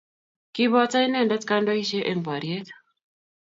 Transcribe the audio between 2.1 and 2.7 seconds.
eng' boriet